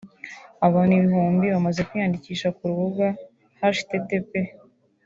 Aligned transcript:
abantu 0.67 0.93
ibihumbi 0.99 1.45
bamaze 1.55 1.81
kwiyandikisha 1.87 2.47
ku 2.55 2.61
rubuga 2.69 3.07
http 3.75 4.35